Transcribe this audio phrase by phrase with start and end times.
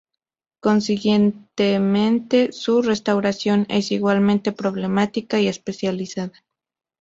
[0.61, 6.33] Consiguientemente, su restauración es igualmente problemática y especializada.